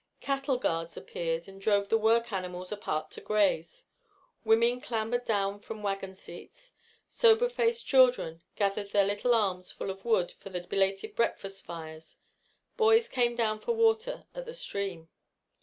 Cattle 0.19 0.57
guards 0.57 0.97
appeared 0.97 1.47
and 1.47 1.61
drove 1.61 1.89
the 1.89 1.97
work 1.99 2.33
animals 2.33 2.71
apart 2.71 3.11
to 3.11 3.21
graze. 3.21 3.85
Women 4.43 4.81
clambered 4.81 5.25
down 5.25 5.59
from 5.59 5.83
wagon 5.83 6.15
seats. 6.15 6.71
Sober 7.07 7.47
faced 7.47 7.85
children 7.85 8.41
gathered 8.55 8.93
their 8.93 9.05
little 9.05 9.35
arms 9.35 9.69
full 9.71 9.91
of 9.91 10.03
wood 10.03 10.33
for 10.39 10.49
the 10.49 10.61
belated 10.61 11.15
breakfast 11.15 11.63
fires; 11.65 12.17
boys 12.77 13.07
came 13.07 13.35
down 13.35 13.59
for 13.59 13.73
water 13.73 14.25
at 14.33 14.47
the 14.47 14.55
stream. 14.55 15.07